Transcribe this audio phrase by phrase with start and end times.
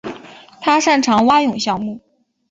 [0.61, 2.01] 他擅长蛙泳项目。